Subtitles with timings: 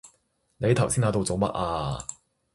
[0.57, 2.03] 你頭先喺度做乜啊？